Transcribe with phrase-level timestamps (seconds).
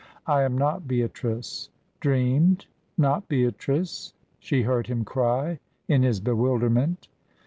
[0.25, 1.69] "I am not Beatrice."
[1.99, 2.65] "Dreamed?
[2.97, 7.07] Not Beatrice?" she heard him cry in his bewilderment.